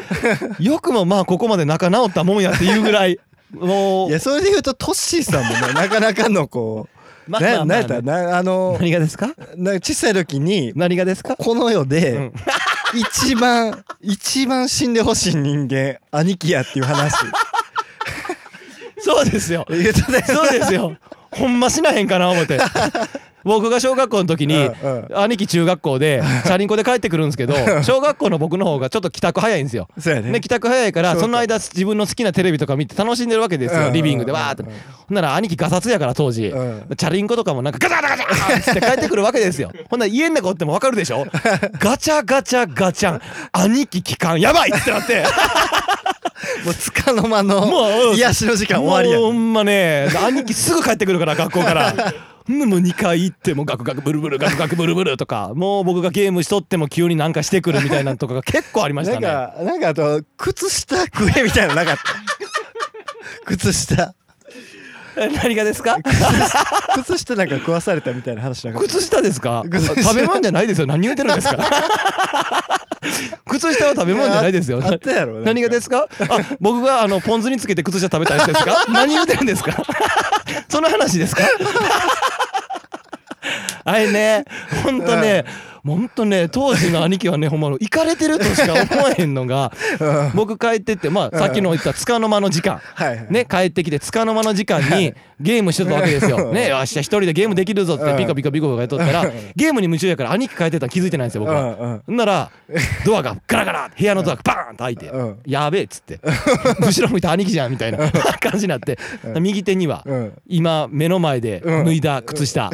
[0.60, 3.20] よくもまあここまで仲直ったもんやっていうぐらい。
[3.52, 6.88] もいうやそれで言うとトッシーさんもね なかなかのこ
[7.28, 9.30] うまあまあまあななんやったらなあの何がですか？
[9.56, 11.36] な小さい時に何がですか？
[11.38, 12.34] この世うでん。
[12.94, 17.14] 一番一番死んでほしい人間兄貴やっていう話。
[19.00, 19.66] そうですよ。
[19.68, 20.96] そうですよ。
[21.32, 22.58] ほんましなへんかな思って
[23.48, 24.70] 僕が小学校の時に
[25.14, 29.88] 兄貴中学校で チャリンコで帰ってくるんですけど 小学校の僕の方がちょっと帰宅早いんですよ。
[30.06, 30.22] ね。
[30.22, 34.32] ね、帰宅早いからその間自分の好きなテレビとか見て楽しんでるわけですよリビングで。
[34.32, 34.64] わーって。
[34.64, 34.70] うん
[35.08, 36.48] ほんなら兄貴ガサツやから当時。
[36.48, 36.86] うん。
[36.98, 39.72] チャリンコとかもなんかガチャガチャって帰ってくるわけですよ。
[39.90, 41.26] ほんなら家の中おってもわかるでしょ。
[41.80, 43.16] ガチャガチャガチャ。
[43.16, 43.22] ン
[43.54, 45.24] 兄貴帰還やばいってなって。
[46.66, 50.10] もうつかの間の癒しの時間終わりやほんまね。
[50.26, 51.94] 兄貴すぐ帰ってくるから学校から
[52.48, 62.04] もう2回行ってもガクガクブルブルガクガクブルブルとかもう僕がゲームしとっても急になんかしてくるみたいなとかが結構ありましなんたねかなんかあと靴下食えみたいなのなかった。
[63.46, 64.14] 靴下。
[65.18, 65.98] 何がですか？
[66.96, 69.64] 靴下なんか食わされたみたいな話なかった靴下ですか？
[69.66, 70.88] 食べ物じゃないですよ。
[70.88, 71.58] 何言うてるんですか？
[73.48, 74.80] 靴下は食べ物じゃないですよ。
[75.44, 76.08] 何がですか？
[76.30, 78.86] あ僕があのポン酢につけて靴下食べたやつですか？
[78.90, 79.76] 何言うてるんですか？
[80.70, 81.44] その話ですか？
[83.88, 84.46] あれね
[84.84, 85.02] ほん。
[85.02, 85.46] とね
[85.86, 88.82] ほんとね当時の兄貴はねほんま行かれてるとしか思
[89.18, 90.32] えへんのがうん。
[90.36, 92.82] 僕帰ってってまあさっきの言った束の間の時間。
[93.30, 96.52] ね帰ってきて束の間の時間にゲームしてたわけですよ。
[96.52, 102.02] ねよっしゃ一人でゲームできるぞってピコピコピコピコやっとったらゲームに夢中やから兄貴帰ってたの気づいてないんですよ僕は。
[102.08, 102.52] うんなら
[103.06, 105.40] ドアがガラガラ部屋のドアがバーンと開いてうん。
[105.46, 106.20] やべえっつって
[106.82, 109.00] 後ろ向いた兄貴じゃんみたいな感じになって
[109.40, 110.34] 右手にはうん。
[110.48, 111.86] 今目の前でうん。
[111.86, 112.70] 脱いだ靴下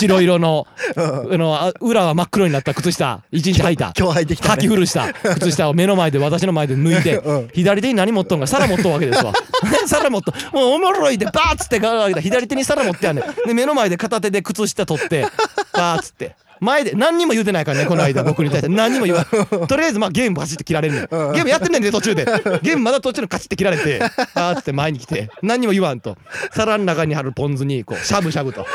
[0.00, 3.92] 白色のあのあ裏は真っ黒になった靴下一日履いた。
[3.98, 7.48] 今日履いてきた履き古した靴下を目の前で私の前で脱いで うん。
[7.52, 9.32] 左手に何持っとんか皿持っとんわけですわ。
[9.86, 13.46] 皿持っともうおもろいでバーッつってガーッて左手に皿持ってやんねん。
[13.46, 15.26] で目の前で片手で靴下取って
[15.72, 18.68] バーッつって前で何にも言うてないからねこの間僕に対して。
[18.68, 19.26] 何にも言わん。
[19.66, 21.02] とりあえずまあゲームバチって切られんねん。
[21.02, 22.24] ゲームやってんねんで途中で。
[22.62, 23.98] ゲームまだ途中のカチって切られて。
[24.34, 25.30] バーって前に来て。
[25.42, 26.16] 何にも言わんと。
[26.52, 28.66] 皿の中にあるポン酢にこうしゃぶしゃぶと。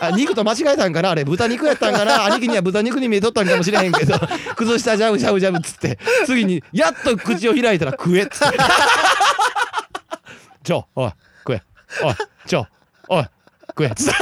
[0.00, 1.24] あ肉と間違えたんかなあれ。
[1.24, 2.24] 豚肉やったんかな。
[2.26, 4.18] 兄貴には豚肉に見えとったんかもしれへんけど。
[4.56, 5.98] 崩したジャブジャブジャブっつって。
[6.26, 8.58] 次にやっと口を開いたら食えっつって。
[10.62, 11.62] ちょおい食え。
[12.02, 12.14] おい
[12.46, 12.66] ちょ
[13.08, 13.24] おい
[13.68, 14.18] 食えっつって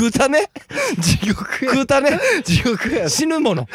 [0.00, 0.50] 食うたね
[0.98, 1.72] 地獄や。
[1.72, 3.06] 食うたね地獄や。
[3.10, 3.68] 死ぬもの。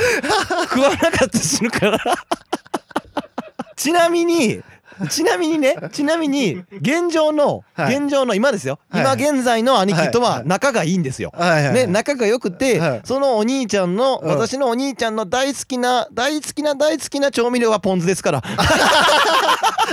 [0.63, 1.99] 食わなかったら死ぬから。
[3.77, 4.59] ちなみに
[5.09, 7.97] ちなみにね ちなみに現状の、はい。
[7.97, 9.01] 現状の今ですよ、はい。
[9.01, 10.37] 今現在の兄貴とはい。
[10.39, 13.01] は仲がいいんですよ、はいはいね、仲が良くて、はい。
[13.03, 14.29] そのお兄ちゃんの、うん。
[14.29, 18.43] 私のお兄ちゃんの大好きな大好きな大好きな調味料はポン酢ですから。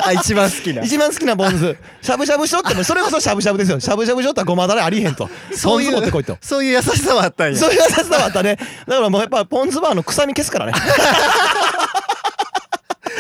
[0.05, 0.83] あ一番好きな。
[0.83, 1.77] 一番好きなポン酢。
[2.01, 3.81] しゃぶしゃぶしとってもそれこそしゃぶしゃぶですよ。
[3.81, 5.29] しゃぶしゃぶしとったらごまだれありえへんと。
[5.62, 6.38] ポン酢持ってこいと。
[6.41, 7.59] そういう優しさはあったんや。
[7.59, 8.57] そういう優しさはあったね。
[8.87, 10.73] だからもうやっぱポン酢バーの臭み消すからね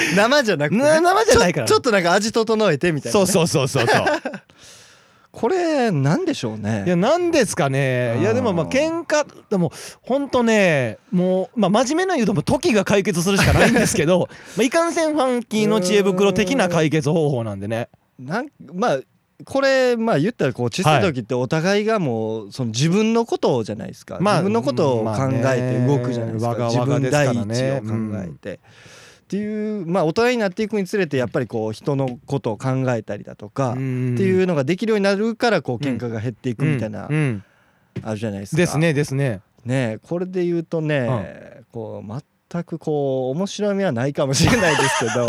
[0.16, 0.82] 生じゃなくてね。
[0.82, 3.26] な生じゃないからちょっとなんか味整えてみたいなね。
[3.26, 4.04] そうそうそうそうそう。
[5.32, 6.84] これなんでしょうね。
[6.86, 8.18] いやなんですかね。
[8.20, 17.88] いやでもまあ喧嘩でもほんとねもうまあ真面目な言うともう時が解決するしかないんですけど まあいかんせんファンキーの知恵袋的な解決方法なんでね。
[18.18, 19.00] なんまあ
[19.44, 28.60] これまあ言ったらこう小さい時ってお互いがもうその自分のことじゃないですか、まあ自分のことを考まあねえて動くじゃないですか、わが自分第一ねを考えて、
[29.32, 37.14] っていうまあ大人になっていくにつれてやっぱりこう人のことを考えたりだとか、っっていうのができるようになるからこう喧嘩が減っていくみたいな、うん。
[37.14, 37.44] うん。
[38.02, 38.56] あるじゃないですか。
[38.58, 39.40] ですねですね。
[39.64, 45.26] ねこれで言うとね、こう全くこう面白みはないかもしれないですけど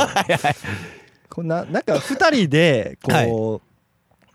[1.30, 3.62] こうななんか2人でこ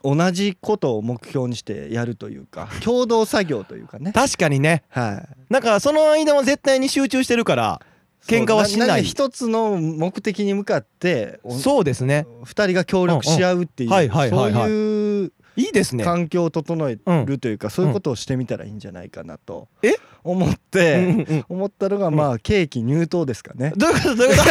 [0.03, 4.13] う、同じことを目標にしてやるというか 共同作業というかね。
[4.13, 4.85] 確かにね。
[4.89, 7.83] はい、なんかその間も絶対に集中してるから
[8.29, 9.05] 喧嘩はしない。
[9.05, 12.27] 一つの目的に向かっておそうですね。
[12.45, 13.99] 2人が協力し合うっていう、うんうん。
[13.99, 14.63] はいはいはいはい。
[14.65, 16.05] そういういいですね。
[16.05, 19.95] 環境を整えるというか、そういうことをしてみたらいいんじゃないかなとえ？
[20.23, 23.73] 思っうんて、思ったのがまあケーキ入刀ですかね。
[23.77, 24.15] どういうこと？
[24.17, 24.45] どういうこ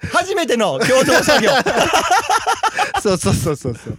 [0.00, 0.06] と？
[0.18, 1.50] 初めての共同作業。
[3.02, 3.98] そうそうそうそうそう。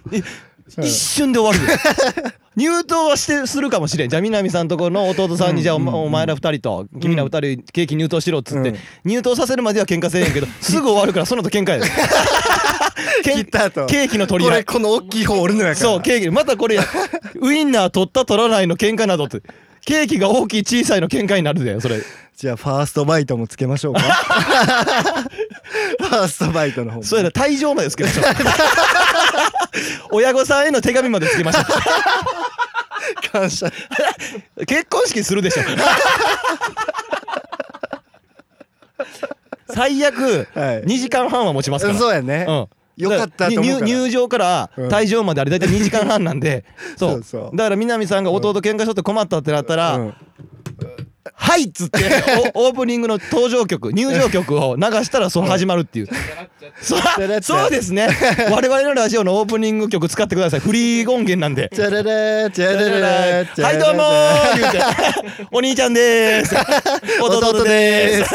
[0.79, 4.09] 一瞬で終わるで 入刀はしてするかもしれん。
[4.09, 8.77] じゃあ南さんとこの弟さんにじゃあお,、前ら二人と君ら二人ケーキ入刀しろっつって、うん。
[9.05, 11.85] 入刀させるまでは喧嘩せえへんけどすぐ終わるからその後喧嘩やで。
[13.23, 14.65] ケーキの取り合い。
[14.65, 15.75] これこの大きい方俺のやから。
[15.75, 16.83] そうケーキまたこれや。
[17.41, 19.41] ウインナー取った取らないの喧嘩などって。
[19.85, 22.01] ケーキが大きい小さいの喧嘩になるでそれ。
[22.35, 23.99] じゃあファーストバイトもつけましょうか。
[24.01, 27.03] ファーストバイトの方も。
[27.03, 28.25] そうやな退場までつけましょう
[30.11, 31.59] 親御さんへの手紙までつけましょ
[33.31, 33.67] 感謝。
[34.57, 35.63] う 結婚式するでしょ。
[39.69, 40.83] 最悪はい。
[40.83, 41.97] 2時間半は持ちますから。
[41.97, 42.67] そうやね、うん。
[42.95, 44.87] よかった入入場からうん。
[44.87, 46.63] 退場まであれ大体2時間半なんで。
[46.97, 47.23] そう。
[47.55, 50.13] だから南さんが弟喧嘩しとって困ったってなったら「うん
[51.53, 51.99] はい!」っつって
[52.55, 56.07] おオープニングの登場曲入場曲を流したらそう始まるっていう。
[56.81, 57.01] そう
[57.41, 58.07] そうですね。
[58.49, 61.69] 我々のラジオのオープニング曲使ってくださいフリー音源なんで。
[61.73, 62.99] チャララチャララ
[63.39, 63.65] ラチャララ。
[63.67, 64.79] はいどうもー言うて。
[65.51, 66.55] お兄ちゃんでーす。
[67.21, 68.25] 弟でー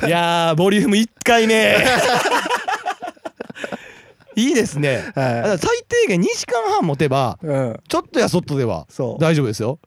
[0.00, 0.06] す。
[0.06, 1.76] いやーボリューム1回目。
[4.36, 5.04] いいですね。
[5.16, 7.80] はら最低限2時間半持てばいうん。
[7.88, 8.86] ちょっとやそっとでは
[9.18, 9.78] 大丈夫ですよ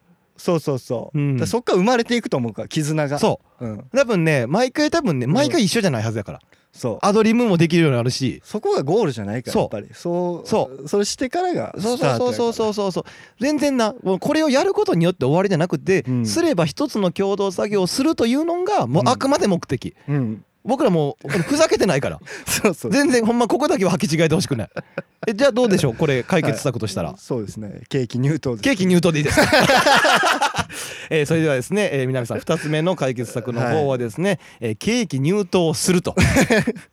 [0.41, 1.35] そうそうそう、うん。
[1.35, 3.65] だからそっから生まれていくと思うから絆が、そう。
[3.65, 6.41] うん、う多分ね毎回多分ね毎回一緒じゃないはずだから。
[6.71, 6.99] そう。
[7.01, 8.41] アドリブもできるようになるし。
[8.43, 9.61] そこがゴールじゃないからそう。
[9.63, 9.87] やっぱり。
[9.93, 13.03] そうそそれしてからがそうスタートそうそううそうそうそう。
[13.39, 13.93] 全然な。
[14.03, 16.25] もうこれをやることによって終わりじゃなくて、うん。
[16.25, 22.19] すれば一つの共同作業をするというのがもうあくまで目的、うん僕らもうふざけてないから。
[22.45, 22.91] そうそう。
[22.91, 24.69] 全然ほんまここだけは履き違えてほしくない。
[25.27, 25.95] えじゃあどうでしょう？
[25.95, 27.81] これ解決策としたら、 そうですね。
[27.89, 30.67] ケーキ入刀ケーキ入刀でいいですか？
[31.09, 36.15] えーそれではですね、えー、南さん2つ目の解決策の方はですね、えーケーキ入刀をすると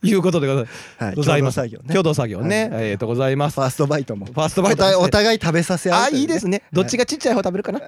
[0.03, 0.67] いうことでござい
[0.99, 1.57] はいございます。
[1.57, 1.95] 共同作業ね。
[1.95, 3.55] 共同作業ね、えーとございます。
[3.55, 4.27] ファーストバイトも。
[4.27, 6.63] ファーストバイトお互い食べさせ合うあとういいですね。
[6.73, 7.81] どっちがちっちゃい方食べるかな？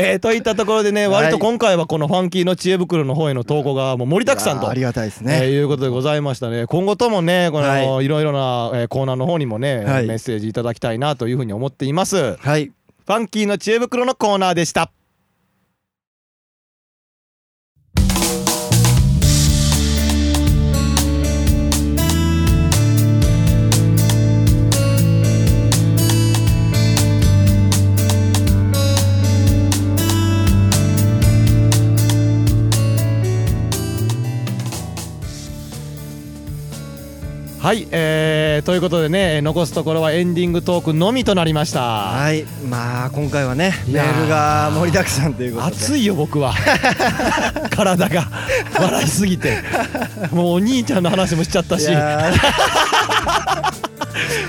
[0.00, 1.22] えー、といったところでねはい。
[1.24, 4.68] 割と今回はこのファンキーの知恵袋の方への投稿がもう盛りだくさんと。
[4.68, 6.66] ありがたいですえーね、いうことでございましたね。
[6.66, 8.08] 今後ともねこの、、はい。
[8.08, 10.06] ろいろな、えーコーナーの方にもね、はい。
[10.06, 12.36] メッセージいただきたいなというふうに思っています。
[12.36, 12.72] フはい。
[13.06, 14.90] ァンキーの知恵袋のコーナーでした
[37.60, 41.82] はい、えー、ということでね残すところはエンディングトークのみとなりました。
[41.82, 45.72] はいまあ今回はねメーールが盛りだくさんということで。
[45.76, 46.54] 熱いよ僕は。
[47.68, 48.28] 体が
[48.80, 49.58] 笑いすぎて。
[50.32, 52.32] もうお兄ちゃんの話もしちゃったいしや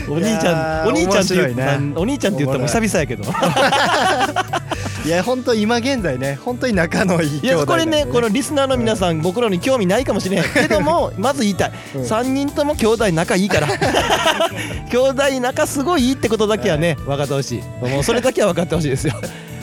[0.08, 1.80] お兄ちゃんお兄ちゃんって言っ面白いね。
[1.98, 3.26] お兄ちゃんって言ったらもう久々やけど。
[3.26, 4.34] ー
[5.04, 11.72] いや本当今現在ね本当に仲のいいいやこれねこのリスナーの皆さん僕らに興味ないかもしれへん けどもまず言いたい。
[11.96, 12.02] うん。
[12.04, 13.68] 3人とも兄弟仲いいから。
[14.92, 17.64] 兄弟仲すごいいいってことだけはね分かってほしい。
[17.84, 19.14] もうそれだけは分かってほしいですよ。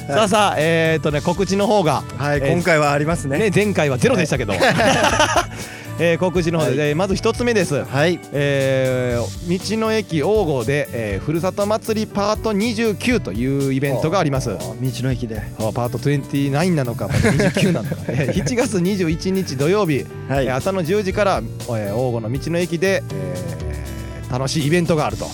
[0.09, 3.39] さあさあえーっとね告知の方がはいえー今回はありますね。
[3.39, 4.55] ね前回はゼロでしたけど
[6.01, 7.85] えー告知の方で、えーまず一つ目です。
[7.85, 8.21] はい。
[8.33, 14.51] えー道の駅王郷で、えーふるさと祭りパート29というイベントがあります。
[14.51, 15.41] 道の駅で。
[15.59, 17.97] あパート29なのかパート29なのか。
[18.09, 20.47] えー7月21日土曜日、はい。
[20.47, 23.68] えー朝の10時から、えー王郷の道の駅で、えー
[24.31, 25.27] 楽しいイベントがあると、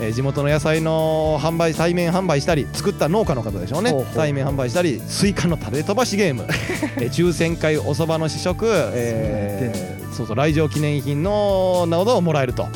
[0.00, 3.94] えー地元の野菜の販売対面販売したり作った農家の方でしょうね。
[4.14, 6.46] 対面販売したりスイカの種飛ばしゲーム、
[6.98, 12.68] えー抽選会おそばの試食、えーそうそう来場記念品のなどをもらえるとは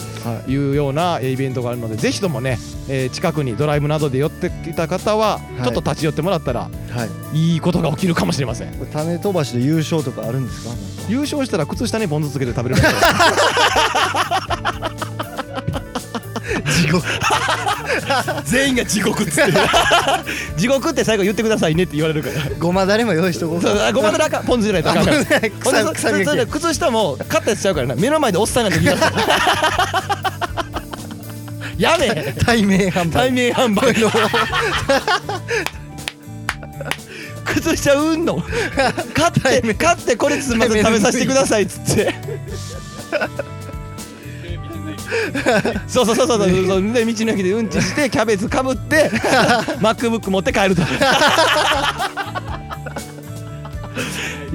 [0.49, 0.53] い。
[0.53, 5.63] いうようなえーイベントがあるのでぜひともね、えー近くにドライブなどで寄ってきた方はい。
[5.63, 7.39] ちょっと立ち寄ってもらったらはい。
[7.39, 8.69] いいことが起きるかもしれません。
[8.91, 10.71] 種飛ばしで優勝とかあるんですか？
[11.11, 12.83] 優勝したら靴下にポン酢つけて食べれる
[16.77, 17.07] 地獄。
[18.45, 19.53] 全員が地獄っつって。
[20.57, 22.35] 地獄って最後言ってくださいねって言われるから。
[22.59, 25.13] ごまだれも用意しとこうそごまだらあかんポン酢じゃないとあかんか
[26.37, 26.47] ら。
[26.47, 27.95] 靴下もカッタやつちゃうからな。
[27.97, 29.11] 目の前でおっさんなんて言い出す。
[29.11, 30.37] か ら
[31.79, 33.11] やめ対面販売。
[33.11, 33.93] 対面販売。
[34.01, 34.11] の。
[37.45, 38.43] 靴下うんの。
[39.15, 42.15] 買って買ってこれつまず食べさせてくださいっつって
[45.87, 46.93] そうそうそうそうそうそう。
[46.93, 49.11] で道の駅でうんちしてキャベツかぶって
[49.81, 50.83] MacBook 持って帰ると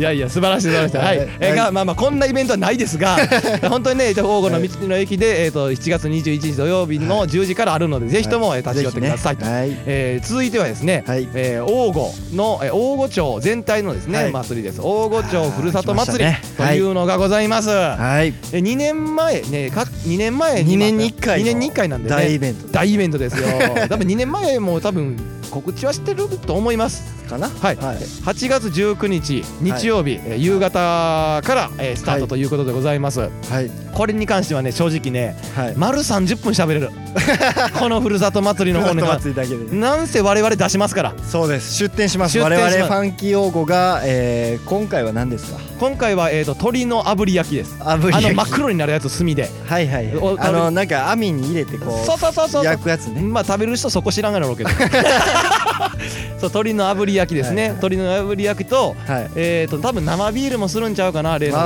[0.01, 0.97] いやいや素晴らしい素晴らしい。
[0.97, 1.29] はい、はい。
[1.39, 3.17] えーがまあまあこんなイベントはないですが
[3.69, 11.27] 本当にねえっと王吾の道の駅で、えー、と7月21日土曜日の10時からあるので、ぜひとも、えー立ち寄ってくださいと、えー続いてはですね、はい。
[11.35, 14.31] えー王吾の、えー王吾町全体のですね、はい。
[14.31, 14.81] 祭りです。
[14.81, 18.33] 王吾町ふるさと祭りというのがございます、はい。
[18.53, 23.47] え2年前ねか2年前2年に1回2年に1回なんでね大イベント大イベントですよ。
[23.87, 25.15] 多分2年前も多分
[25.51, 27.21] 告知はしてると思います。
[27.29, 27.47] かな？
[27.49, 27.97] はい、はい。
[27.97, 33.31] 8月19日日曜日、えー夕方から、えースタートということでございます、はい。
[33.93, 35.75] これに関してはね正直ねはい。
[35.77, 36.89] 丸30分喋れる。
[37.77, 39.01] このふるさと祭りの方に
[39.79, 41.13] なんせ我々出しますから。
[41.29, 41.75] そうです。
[41.75, 42.33] 出店します。
[42.33, 45.59] 出我々ファンキー王子が、えー、今回は何ですか？
[45.79, 47.75] 今回は、えー、と鶏の炙り焼きです。
[47.79, 48.25] 炙り焼き。
[48.25, 49.49] あの真っ黒になるやつ炭で。
[49.67, 50.15] はいはいはい。
[50.17, 52.65] おあのなんか網に入れてこそうそうそうそうう。
[52.65, 53.21] 焼くやつね。
[53.21, 54.69] まあ食べる人そこ知らんがろうけど
[56.39, 57.69] そう鶏の炙り焼きですね、はい。
[57.69, 59.29] はい鶏の炙り焼きとはい。
[59.35, 61.57] えー、と多分生ビールもするんちゃうかな例の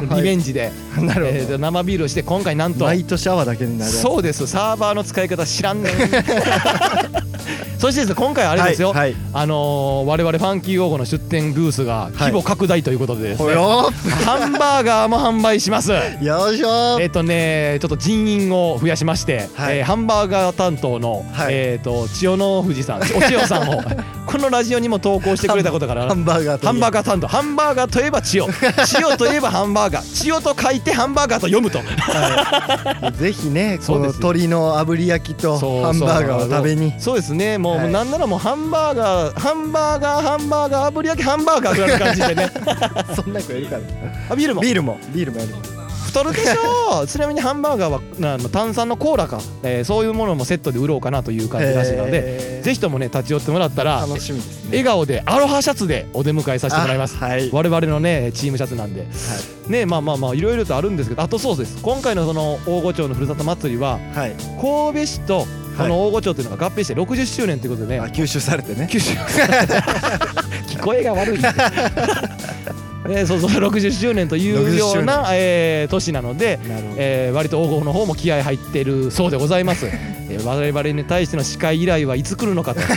[0.00, 2.84] ごとくリベンジで、 なるほど、えーと生ビールをして今回なんと。
[2.84, 4.46] 毎年泡だけになるそうです。
[4.46, 5.92] サーバーの使い方知らんねん
[7.78, 13.90] そしてですね今回あれですよ、はいあのー我々ファンキー王国の出店ブースが規模拡大ということでですね、ほよ
[14.24, 15.92] ハンバーガーも販売します。
[15.92, 16.98] ー よいしょ。
[17.00, 19.78] えっとねちょっと人員を増やしまして、はい。
[19.78, 21.54] えーハンバーガー担当の、はい。
[21.54, 23.82] えっと千代の富士さんお千代さんを
[24.30, 28.48] このラジオにも投稿してくれたことからハンバーガーとハンバーガー担当ハンバーガーといえば千代。
[28.86, 30.14] 千代といえばハンバーガー。
[30.14, 31.80] 千代と書いてハンバーガーと読むと。
[31.80, 36.94] ーぜひね この鶏の炙り焼きとハンバーガーを食べに。
[36.98, 37.58] そうですね。
[37.58, 37.90] もう、はい。
[37.90, 42.52] なんならもうハンバーガーハンバーガーハンバーガー炙り焼きハンバーガーぐらいの感じでね。
[43.16, 43.82] そんな子いるから。
[44.30, 44.60] あビールも。
[44.60, 44.98] ビールも。
[45.12, 45.79] ビールもやる
[46.10, 47.02] 太るでしょ？
[47.02, 47.90] うちなみにハンバーガー
[48.22, 54.70] はあの炭酸のコーラか、えーそういうものもセットで売ろうかなという感じらしいのでぜひともね立ち寄ってもらったら楽しみですね。
[54.70, 57.16] 笑顔でアロハシャツでお出迎えさせてもらいます。
[57.20, 57.50] あはい。
[57.52, 59.06] 我々のねチームシャツなんで。
[59.68, 61.80] ねまあまあまあいろいろとあるんですけどあとそうです。
[61.82, 64.34] 今回のその大御町のふるさと祭りははい。
[64.60, 65.46] 神戸市と
[65.78, 68.88] この大御町っていうのが合併して60周年ということでね、あ吸収されてね。
[68.90, 69.14] 九州。
[70.68, 71.48] 聞こえが悪いね
[73.08, 76.62] えーそうそう60周年というような、えー年なので、な
[76.96, 82.80] えー割と王国の方も気合入ってるそうでございます、えー我々に対しての司会依頼はいつ来るのかと。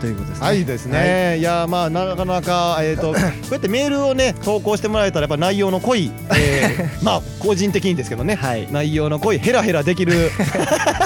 [0.00, 0.46] ということですね。
[0.46, 8.36] はいですね、い、やまあなかなかえっ、と こうやってメールをね投稿してもらえたらやっぱ内容の濃い、えー まあ個人的にですけどね。
[8.36, 8.68] はい。
[8.70, 10.30] 内容の濃いヘラヘラできる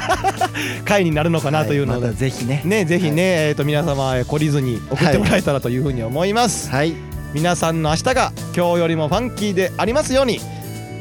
[0.84, 2.62] 回になるのかなというので、はいまたぜひね。
[2.64, 6.94] ねぜひね、えー、と皆様えー懲りずに送ってもらえたらというふうに思います、はい
[7.34, 10.40] 皆さんの明日が今日よりもファンキーでありますように。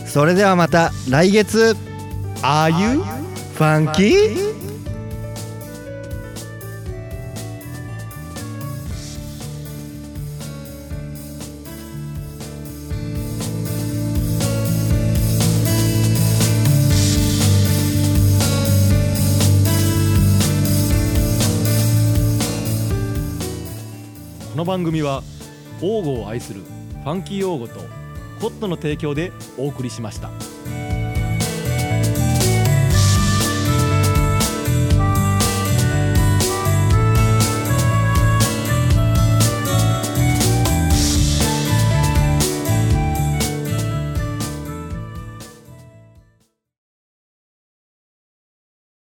[0.06, 1.76] それではまた来月。
[2.44, 4.58] ああいうファンキー
[24.52, 25.22] この番組は
[25.82, 27.80] 王語を愛するファンキー王語と
[28.40, 30.30] コットの提供でお送りしました。